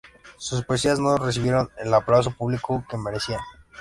[0.39, 3.41] Sus poesías no recibieron el aplauso público que merecían.